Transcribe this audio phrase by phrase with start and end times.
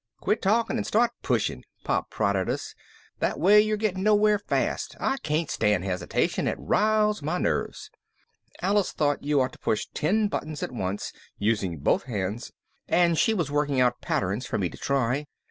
[0.19, 2.73] "Quit talking and start pushing," Pop prodded us.
[3.19, 4.95] "This way you're getting nowhere fast.
[4.99, 7.91] I can't stand hesitation, it riles my nerves."
[8.63, 12.51] Alice thought you ought to push ten buttons at once, using both hands,
[12.87, 15.27] and she was working out patterns for me to try.